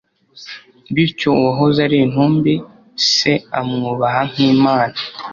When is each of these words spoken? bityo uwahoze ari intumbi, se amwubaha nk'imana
bityo 0.93 1.27
uwahoze 1.37 1.79
ari 1.87 1.97
intumbi, 2.05 2.53
se 3.11 3.33
amwubaha 3.59 4.21
nk'imana 4.31 4.95